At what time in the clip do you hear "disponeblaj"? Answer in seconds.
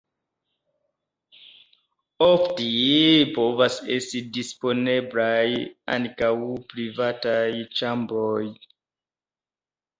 4.39-5.45